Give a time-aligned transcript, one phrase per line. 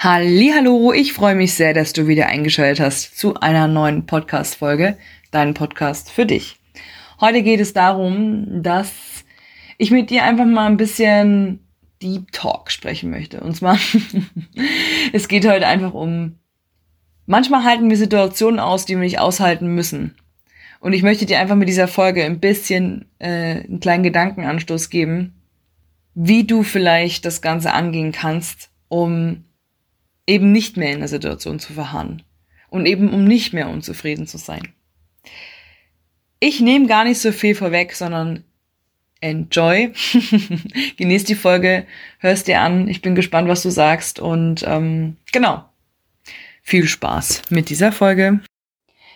[0.00, 4.96] Hallo, ich freue mich sehr, dass du wieder eingeschaltet hast zu einer neuen Podcast Folge,
[5.32, 6.60] dein Podcast für dich.
[7.20, 8.92] Heute geht es darum, dass
[9.76, 11.66] ich mit dir einfach mal ein bisschen
[12.00, 13.40] Deep Talk sprechen möchte.
[13.40, 13.76] Und zwar,
[15.12, 16.38] es geht heute einfach um,
[17.26, 20.14] manchmal halten wir Situationen aus, die wir nicht aushalten müssen.
[20.78, 25.42] Und ich möchte dir einfach mit dieser Folge ein bisschen äh, einen kleinen Gedankenanstoß geben,
[26.14, 29.42] wie du vielleicht das Ganze angehen kannst, um
[30.28, 32.22] eben nicht mehr in der Situation zu verharren
[32.68, 34.74] und eben um nicht mehr unzufrieden zu sein.
[36.38, 38.44] Ich nehme gar nicht so viel vorweg, sondern
[39.20, 39.92] enjoy.
[40.96, 41.86] Genieß die Folge,
[42.18, 42.86] hörst dir an.
[42.88, 45.64] Ich bin gespannt, was du sagst und ähm, genau.
[46.62, 48.40] Viel Spaß mit dieser Folge.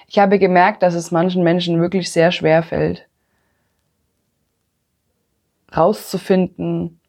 [0.08, 3.06] Ich habe gemerkt, dass es manchen Menschen wirklich sehr schwer fällt,
[5.76, 7.00] rauszufinden,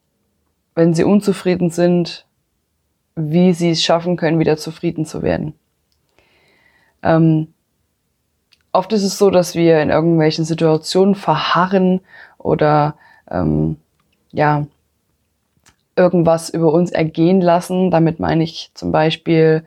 [0.76, 2.26] wenn sie unzufrieden sind,
[3.16, 5.54] wie sie es schaffen können, wieder zufrieden zu werden.
[7.04, 7.54] Ähm,
[8.72, 12.02] oft ist es so, dass wir in irgendwelchen Situationen verharren
[12.38, 12.96] oder
[13.30, 13.78] ähm,
[14.32, 14.66] ja
[15.96, 17.92] irgendwas über uns ergehen lassen.
[17.92, 19.64] Damit meine ich zum Beispiel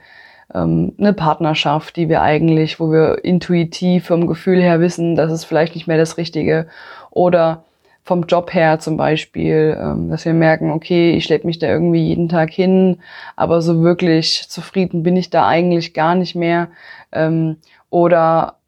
[0.53, 5.45] ähm, eine Partnerschaft, die wir eigentlich, wo wir intuitiv vom Gefühl her wissen, das ist
[5.45, 6.67] vielleicht nicht mehr das Richtige
[7.11, 7.65] oder
[8.07, 12.07] vom Job her zum Beispiel, ähm, dass wir merken, okay, ich schleppe mich da irgendwie
[12.07, 13.01] jeden Tag hin,
[13.35, 16.69] aber so wirklich zufrieden bin ich da eigentlich gar nicht mehr.
[17.11, 17.57] Ähm,
[17.91, 18.59] oder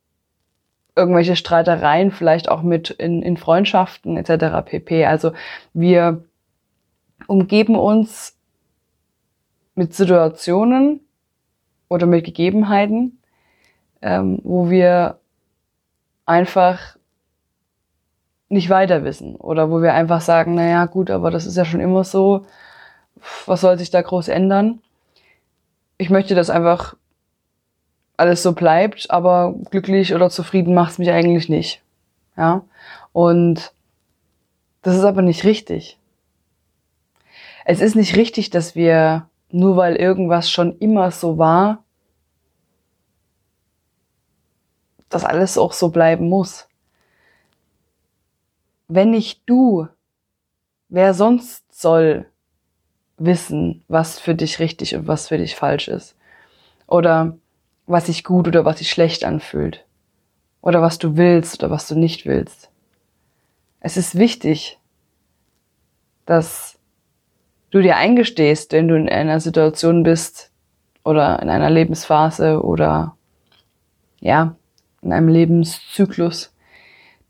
[0.97, 4.69] irgendwelche Streitereien, vielleicht auch mit in, in Freundschaften etc.
[4.69, 5.07] pp.
[5.07, 5.31] Also
[5.73, 6.25] wir
[7.29, 8.37] umgeben uns
[9.77, 11.01] mit Situationen
[11.89, 13.21] oder mit Gegebenheiten,
[14.03, 15.21] ähm, wo wir
[16.27, 16.98] einfach
[18.49, 21.65] nicht weiter wissen oder wo wir einfach sagen, na ja, gut, aber das ist ja
[21.65, 22.47] schon immer so,
[23.47, 24.81] was soll sich da groß ändern?
[25.99, 26.97] Ich möchte, dass einfach
[28.17, 31.83] alles so bleibt, aber glücklich oder zufrieden macht es mich eigentlich nicht.
[32.37, 32.65] Ja?
[33.13, 33.73] Und
[34.83, 35.99] das ist aber nicht richtig.
[37.65, 41.85] Es ist nicht richtig, dass wir, nur weil irgendwas schon immer so war,
[45.11, 46.68] dass alles auch so bleiben muss
[48.89, 49.87] wenn nicht du,
[50.89, 52.27] wer sonst soll
[53.19, 56.17] wissen, was für dich richtig und was für dich falsch ist?
[56.87, 57.37] Oder
[57.87, 59.85] was sich gut oder was sich schlecht anfühlt?
[60.61, 62.71] Oder was du willst oder was du nicht willst?
[63.81, 64.79] Es ist wichtig,
[66.27, 66.79] dass
[67.71, 70.51] du dir eingestehst, wenn du in einer Situation bist
[71.05, 73.17] oder in einer Lebensphase oder
[74.21, 74.57] ja,
[75.03, 76.55] in einem Lebenszyklus,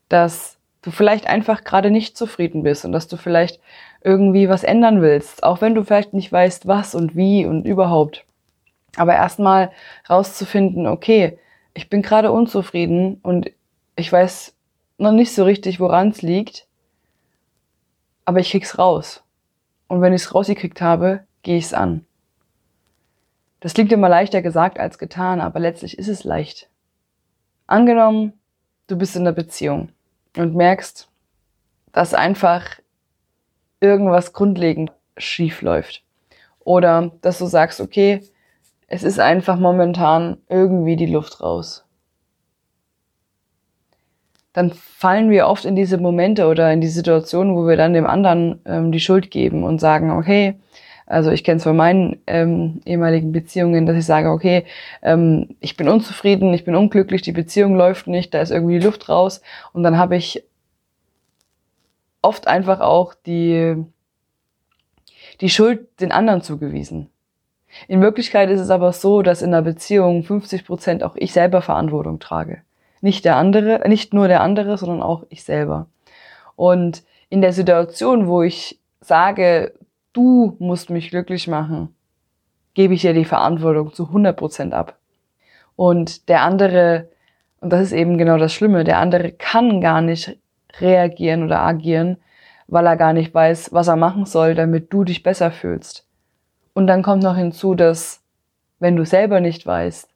[0.09, 3.61] dass du vielleicht einfach gerade nicht zufrieden bist und dass du vielleicht
[4.03, 8.25] irgendwie was ändern willst, auch wenn du vielleicht nicht weißt, was und wie und überhaupt.
[8.97, 9.71] Aber erstmal
[10.09, 11.39] rauszufinden, okay,
[11.75, 13.51] ich bin gerade unzufrieden und
[13.97, 14.55] ich weiß
[14.99, 16.67] noch nicht so richtig, woran es liegt,
[18.25, 19.23] aber ich krieg's raus.
[19.89, 22.05] Und wenn ich es rausgekriegt habe, gehe ich es an.
[23.61, 26.69] Das klingt immer leichter gesagt als getan, aber letztlich ist es leicht.
[27.67, 28.35] Angenommen,
[28.87, 29.91] du bist in einer Beziehung
[30.37, 31.09] und merkst,
[31.93, 32.79] dass einfach
[33.81, 36.03] irgendwas grundlegend schief läuft.
[36.61, 38.23] Oder dass du sagst, okay,
[38.89, 41.85] es ist einfach momentan irgendwie die Luft raus.
[44.53, 48.07] Dann fallen wir oft in diese Momente oder in die Situation, wo wir dann dem
[48.07, 50.59] anderen ähm, die Schuld geben und sagen, okay,
[51.09, 54.67] also ich kenne es von meinen ähm, ehemaligen Beziehungen, dass ich sage, okay,
[55.03, 58.85] ähm, ich bin unzufrieden, ich bin unglücklich, die Beziehung läuft nicht, da ist irgendwie die
[58.85, 59.41] Luft raus.
[59.73, 60.45] Und dann habe ich
[62.21, 63.83] oft einfach auch die,
[65.41, 67.09] die Schuld den anderen zugewiesen.
[67.87, 71.63] In Wirklichkeit ist es aber so, dass in einer Beziehung 50 Prozent auch ich selber
[71.63, 72.63] Verantwortung trage.
[73.01, 75.87] Nicht der andere, nicht nur der andere, sondern auch ich selber.
[76.55, 79.73] Und in der Situation, wo ich sage,
[80.13, 81.95] du musst mich glücklich machen,
[82.75, 84.99] gebe ich dir die Verantwortung zu 100 Prozent ab.
[85.77, 87.09] Und der andere,
[87.61, 90.39] und das ist eben genau das Schlimme, der andere kann gar nicht
[90.81, 92.19] reagieren oder agieren,
[92.67, 96.07] weil er gar nicht weiß, was er machen soll, damit du dich besser fühlst.
[96.75, 98.23] Und dann kommt noch hinzu, dass
[98.79, 100.09] wenn du selber nicht weißt,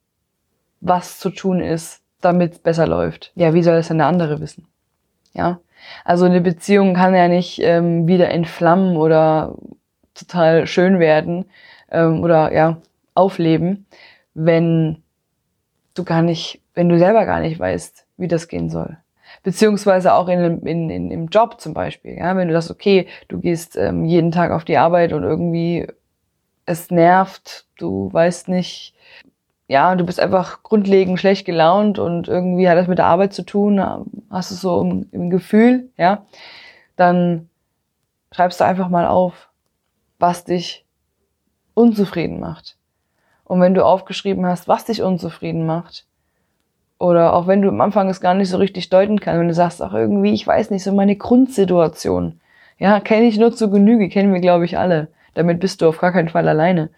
[0.81, 4.41] was zu tun ist, damit es besser läuft, ja, wie soll es denn der andere
[4.41, 4.67] wissen?
[5.33, 5.61] Ja,
[6.05, 9.57] also eine Beziehung kann ja nicht ähm, wieder entflammen oder
[10.15, 11.47] total schön werden
[11.91, 12.79] ähm, oder ja
[13.15, 13.87] aufleben,
[14.35, 15.03] wenn
[15.95, 18.97] du gar nicht, wenn du selber gar nicht weißt, wie das gehen soll.
[19.43, 22.17] Beziehungsweise auch in, in, in, im Job zum Beispiel.
[22.17, 25.87] Ja, wenn du sagst, okay, du gehst ähm, jeden Tag auf die Arbeit und irgendwie
[26.65, 28.95] es nervt, du weißt nicht,
[29.69, 33.43] ja, du bist einfach grundlegend schlecht gelaunt und irgendwie hat das mit der Arbeit zu
[33.43, 33.81] tun,
[34.31, 36.27] hast du so im, im Gefühl, ja,
[36.97, 37.49] dann
[38.33, 39.49] schreibst du einfach mal auf,
[40.23, 40.87] was dich
[41.75, 42.77] unzufrieden macht.
[43.45, 46.07] Und wenn du aufgeschrieben hast, was dich unzufrieden macht,
[46.99, 49.55] oder auch wenn du am Anfang es gar nicht so richtig deuten kannst, wenn du
[49.55, 52.41] sagst, ach irgendwie, ich weiß nicht, so meine Grundsituation.
[52.79, 55.09] Ja, kenne ich nur zu Genüge, kennen wir, glaube ich, alle.
[55.35, 56.91] Damit bist du auf gar keinen Fall alleine.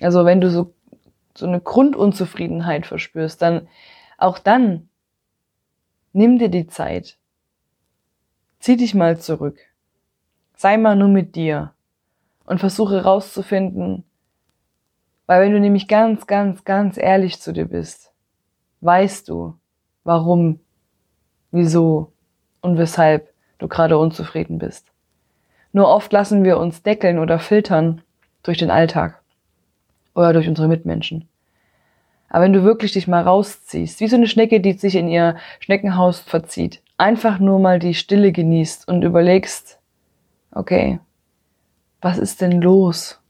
[0.00, 0.72] Also wenn du so,
[1.36, 3.66] so eine Grundunzufriedenheit verspürst, dann
[4.16, 4.88] auch dann
[6.12, 7.18] nimm dir die Zeit.
[8.60, 9.58] Zieh dich mal zurück.
[10.54, 11.72] Sei mal nur mit dir
[12.50, 14.02] und versuche rauszufinden,
[15.26, 18.12] weil wenn du nämlich ganz, ganz, ganz ehrlich zu dir bist,
[18.80, 19.54] weißt du,
[20.02, 20.58] warum,
[21.52, 22.12] wieso
[22.60, 24.88] und weshalb du gerade unzufrieden bist.
[25.72, 28.02] Nur oft lassen wir uns deckeln oder filtern
[28.42, 29.22] durch den Alltag
[30.16, 31.28] oder durch unsere Mitmenschen.
[32.30, 35.36] Aber wenn du wirklich dich mal rausziehst, wie so eine Schnecke, die sich in ihr
[35.60, 39.78] Schneckenhaus verzieht, einfach nur mal die Stille genießt und überlegst,
[40.50, 40.98] okay,
[42.00, 43.20] was ist denn los?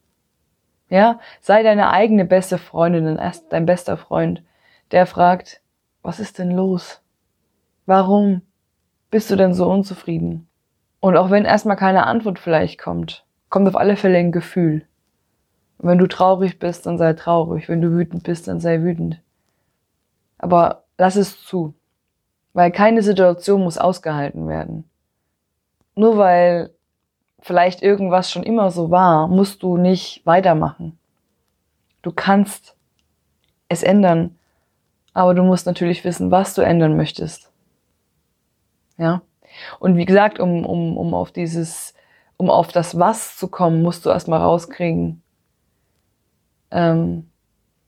[0.89, 3.19] Ja, sei deine eigene beste Freundin,
[3.51, 4.43] dein bester Freund,
[4.91, 5.61] der fragt,
[6.03, 7.01] was ist denn los?
[7.87, 8.43] Warum
[9.11, 10.49] bist du denn so unzufrieden?
[11.01, 14.87] Und auch wenn erstmal keine Antwort vielleicht kommt, kommt auf alle Fälle ein Gefühl.
[15.79, 17.69] Und wenn du traurig bist, dann sei traurig.
[17.69, 19.21] Wenn du wütend bist, dann sei wütend.
[20.39, 21.75] Aber lass es zu.
[22.53, 24.85] Weil keine Situation muss ausgehalten werden.
[25.95, 26.71] Nur weil
[27.41, 30.99] vielleicht irgendwas schon immer so war, musst du nicht weitermachen.
[32.03, 32.77] Du kannst
[33.69, 34.37] es ändern,
[35.13, 37.51] aber du musst natürlich wissen, was du ändern möchtest.
[38.97, 39.23] Ja.
[39.79, 41.95] Und wie gesagt, um, um, um auf dieses,
[42.37, 45.23] um auf das Was zu kommen, musst du erstmal rauskriegen.
[46.71, 47.31] Ähm,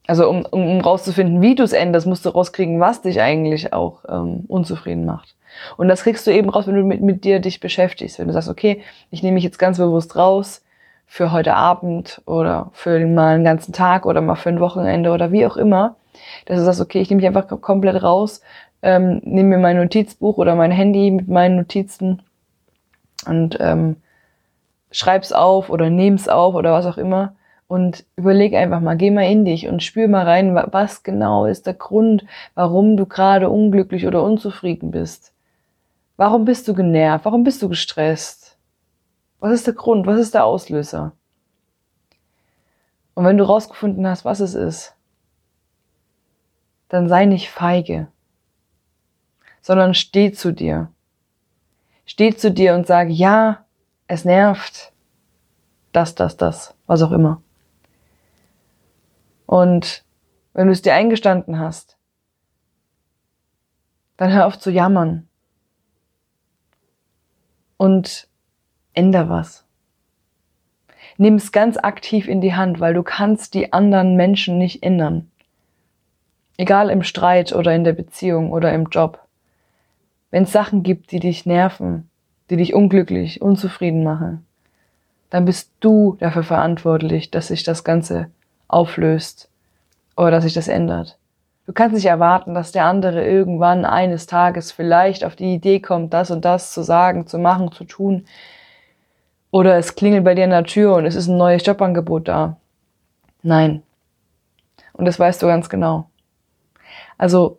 [0.06, 3.72] also um, um, um rauszufinden, wie du es änderst, musst du rauskriegen, was dich eigentlich
[3.72, 5.36] auch ähm, unzufrieden macht.
[5.76, 8.18] Und das kriegst du eben raus, wenn du mit, mit dir dich beschäftigst.
[8.18, 10.62] Wenn du sagst, okay, ich nehme mich jetzt ganz bewusst raus
[11.06, 15.32] für heute Abend oder für mal einen ganzen Tag oder mal für ein Wochenende oder
[15.32, 15.96] wie auch immer,
[16.46, 18.40] dass du sagst, okay, ich nehme mich einfach komplett raus,
[18.82, 22.22] ähm, nehme mir mein Notizbuch oder mein Handy mit meinen Notizen
[23.26, 23.96] und ähm,
[24.90, 27.34] schreib's auf oder nehm's auf oder was auch immer
[27.72, 31.66] und überleg einfach mal, geh mal in dich und spür mal rein, was genau ist
[31.66, 35.31] der Grund, warum du gerade unglücklich oder unzufrieden bist.
[36.22, 37.24] Warum bist du genervt?
[37.24, 38.56] Warum bist du gestresst?
[39.40, 40.06] Was ist der Grund?
[40.06, 41.16] Was ist der Auslöser?
[43.14, 44.94] Und wenn du rausgefunden hast, was es ist,
[46.88, 48.06] dann sei nicht feige,
[49.62, 50.92] sondern steh zu dir.
[52.04, 53.66] Steh zu dir und sag, ja,
[54.06, 54.92] es nervt.
[55.90, 57.42] Das, das, das, was auch immer.
[59.46, 60.04] Und
[60.52, 61.98] wenn du es dir eingestanden hast,
[64.18, 65.28] dann hör auf zu jammern
[67.82, 68.28] und
[68.94, 69.64] änder was.
[71.16, 75.32] Nimm es ganz aktiv in die Hand, weil du kannst die anderen Menschen nicht ändern.
[76.56, 79.26] Egal im Streit oder in der Beziehung oder im Job.
[80.30, 82.08] Wenn es Sachen gibt, die dich nerven,
[82.50, 84.46] die dich unglücklich, unzufrieden machen,
[85.30, 88.30] dann bist du dafür verantwortlich, dass sich das Ganze
[88.68, 89.50] auflöst
[90.16, 91.18] oder dass sich das ändert.
[91.66, 96.12] Du kannst nicht erwarten, dass der andere irgendwann eines Tages vielleicht auf die Idee kommt,
[96.12, 98.26] das und das zu sagen, zu machen, zu tun.
[99.52, 102.56] Oder es klingelt bei dir an der Tür und es ist ein neues Jobangebot da.
[103.42, 103.82] Nein.
[104.92, 106.08] Und das weißt du ganz genau.
[107.16, 107.58] Also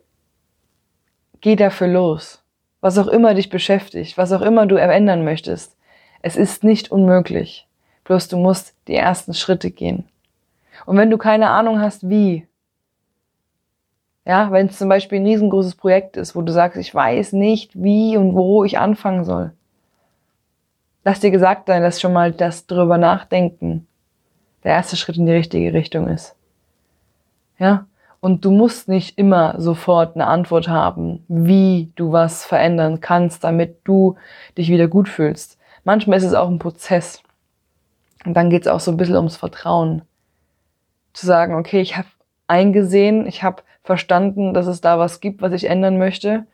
[1.39, 2.43] geh dafür los.
[2.81, 5.77] Was auch immer dich beschäftigt, was auch immer du ändern möchtest.
[6.21, 7.67] Es ist nicht unmöglich.
[8.03, 10.05] Bloß du musst die ersten Schritte gehen.
[10.85, 12.47] Und wenn du keine Ahnung hast, wie,
[14.25, 17.71] ja, wenn es zum Beispiel ein riesengroßes Projekt ist, wo du sagst, ich weiß nicht,
[17.73, 19.51] wie und wo ich anfangen soll.
[21.03, 23.87] Lass dir gesagt sein, dass schon mal das drüber nachdenken
[24.63, 26.35] der erste Schritt in die richtige Richtung ist.
[27.59, 27.85] Ja?
[28.21, 33.81] Und du musst nicht immer sofort eine Antwort haben, wie du was verändern kannst, damit
[33.83, 34.15] du
[34.57, 35.57] dich wieder gut fühlst.
[35.83, 37.21] Manchmal ist es auch ein Prozess.
[38.23, 40.03] Und dann geht es auch so ein bisschen ums Vertrauen.
[41.11, 42.07] Zu sagen, okay, ich habe
[42.47, 46.47] eingesehen, ich habe verstanden, dass es da was gibt, was ich ändern möchte.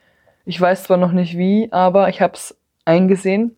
[0.45, 3.55] Ich weiß zwar noch nicht wie, aber ich habe es eingesehen.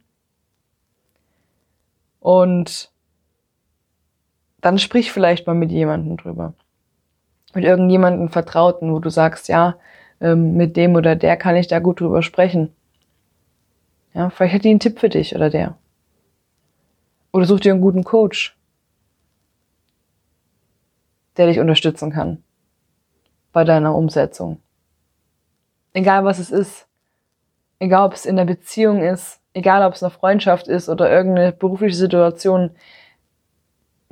[2.20, 2.92] Und
[4.60, 6.54] dann sprich vielleicht mal mit jemandem drüber.
[7.54, 9.78] Mit irgendjemandem Vertrauten, wo du sagst, ja,
[10.20, 12.74] ähm, mit dem oder der kann ich da gut drüber sprechen.
[14.14, 15.78] Ja, vielleicht hat die einen Tipp für dich oder der.
[17.32, 18.56] Oder such dir einen guten Coach.
[21.38, 22.44] der dich unterstützen kann
[23.52, 24.62] bei deiner Umsetzung.
[25.94, 26.88] Egal was es ist.
[27.80, 31.52] Egal ob es in der Beziehung ist, egal ob es eine Freundschaft ist oder irgendeine
[31.52, 32.72] berufliche Situation.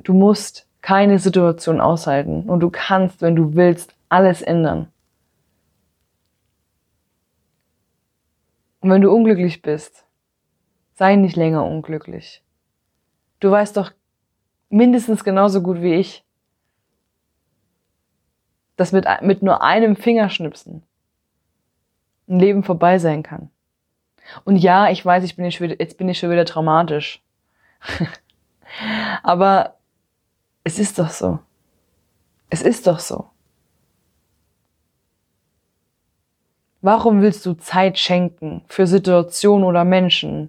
[0.02, 4.90] Du musst keine Situation aushalten und du kannst, wenn du willst, alles ändern.
[8.80, 10.04] Und wenn du unglücklich bist,
[10.94, 12.42] sei nicht länger unglücklich.
[13.38, 13.92] Du weißt doch
[14.68, 16.24] mindestens genauso gut wie ich,
[18.80, 20.82] dass mit, mit nur einem Fingerschnipsen
[22.26, 23.50] ein Leben vorbei sein kann.
[24.44, 27.22] Und ja, ich weiß, ich bin jetzt, wieder, jetzt bin ich schon wieder traumatisch.
[29.22, 29.74] Aber
[30.64, 31.40] es ist doch so.
[32.48, 33.28] Es ist doch so.
[36.80, 40.48] Warum willst du Zeit schenken für Situationen oder Menschen,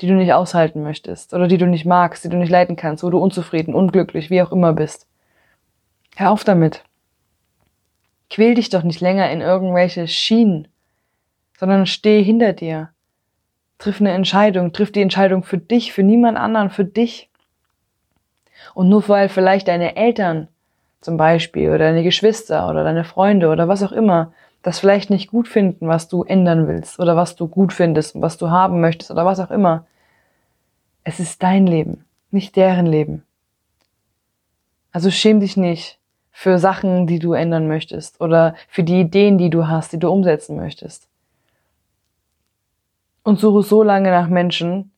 [0.00, 3.04] die du nicht aushalten möchtest oder die du nicht magst, die du nicht leiten kannst,
[3.04, 5.06] wo du unzufrieden, unglücklich, wie auch immer bist?
[6.16, 6.82] Hör auf damit.
[8.32, 10.66] Quäl dich doch nicht länger in irgendwelche Schienen,
[11.58, 12.88] sondern steh hinter dir.
[13.76, 17.28] Triff eine Entscheidung, triff die Entscheidung für dich, für niemand anderen, für dich.
[18.72, 20.48] Und nur weil vielleicht deine Eltern
[21.02, 25.30] zum Beispiel oder deine Geschwister oder deine Freunde oder was auch immer das vielleicht nicht
[25.30, 28.80] gut finden, was du ändern willst oder was du gut findest und was du haben
[28.80, 29.84] möchtest oder was auch immer.
[31.04, 33.24] Es ist dein Leben, nicht deren Leben.
[34.90, 35.98] Also schäm dich nicht
[36.32, 40.10] für Sachen, die du ändern möchtest oder für die Ideen, die du hast, die du
[40.10, 41.08] umsetzen möchtest.
[43.22, 44.90] Und suche so lange nach Menschen,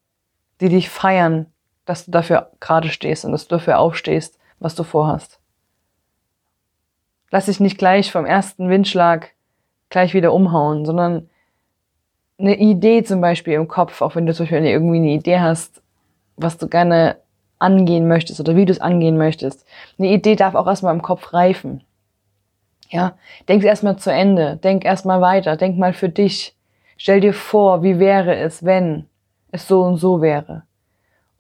[0.61, 1.47] die dich feiern,
[1.85, 5.41] dass du dafür gerade stehst und dass du dafür aufstehst, was du vorhast.
[7.31, 9.33] Lass dich nicht gleich vom ersten Windschlag
[9.91, 11.29] gleich wieder umhauen, sondern
[12.39, 15.83] eine Idee zum Beispiel im Kopf, auch wenn du zum Beispiel irgendwie eine Idee hast,
[16.37, 17.19] was du gerne
[17.65, 19.67] angehen möchtest oder wie du es angehen möchtest.
[19.99, 21.83] Eine Idee darf auch erstmal im Kopf reifen.
[22.91, 23.17] Ja,
[23.49, 26.55] denk erstmal zu Ende, denk erstmal weiter, denk mal für dich.
[26.97, 29.07] Stell dir vor, wie wäre es, wenn
[29.51, 30.63] es so und so wäre.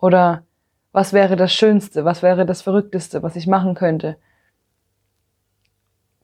[0.00, 0.43] Oder
[0.93, 4.16] was wäre das Schönste, was wäre das Verrückteste, was ich machen könnte.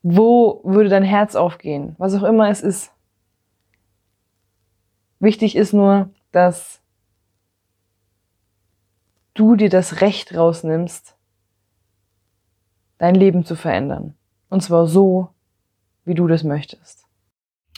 [0.02, 2.92] Wo würde dein Herz aufgehen, was auch immer es ist.
[5.18, 6.79] Wichtig ist nur, dass
[9.40, 11.16] du dir das Recht rausnimmst,
[12.98, 14.14] dein Leben zu verändern.
[14.50, 15.30] Und zwar so,
[16.04, 17.06] wie du das möchtest.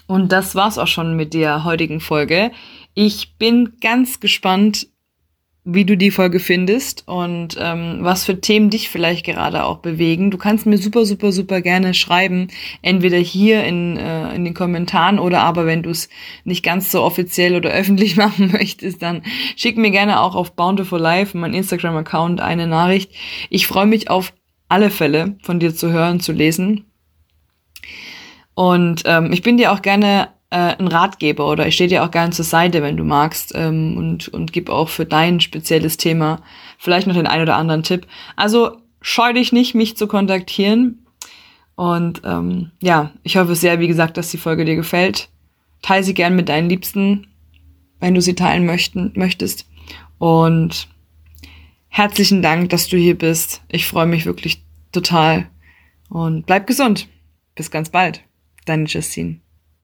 [0.08, 2.50] Und das war's auch schon mit der heutigen Folge.
[2.94, 4.88] Ich bin ganz gespannt,
[5.64, 10.32] wie du die Folge findest und ähm, was für Themen dich vielleicht gerade auch bewegen.
[10.32, 12.48] Du kannst mir super, super, super gerne schreiben,
[12.82, 16.08] entweder hier in, äh, in den Kommentaren oder aber wenn du es
[16.42, 19.22] nicht ganz so offiziell oder öffentlich machen möchtest, dann
[19.56, 23.12] schick mir gerne auch auf Bountiful Life, mein Instagram-Account, eine Nachricht.
[23.48, 24.32] Ich freue mich auf
[24.68, 26.86] alle Fälle von dir zu hören, zu lesen.
[28.54, 32.10] Und ähm, ich bin dir auch gerne äh, ein Ratgeber oder ich stehe dir auch
[32.10, 36.42] gerne zur Seite, wenn du magst ähm, und, und gib auch für dein spezielles Thema
[36.78, 38.06] vielleicht noch den ein oder anderen Tipp.
[38.36, 41.06] Also scheu dich nicht, mich zu kontaktieren.
[41.74, 45.30] Und ähm, ja, ich hoffe sehr, wie gesagt, dass die Folge dir gefällt.
[45.80, 47.28] Teile sie gern mit deinen Liebsten,
[47.98, 49.66] wenn du sie teilen möchten, möchtest.
[50.18, 50.86] Und
[51.88, 53.62] herzlichen Dank, dass du hier bist.
[53.68, 55.48] Ich freue mich wirklich total.
[56.10, 57.08] Und bleib gesund.
[57.54, 58.20] Bis ganz bald.
[58.66, 59.40] Deine Justine.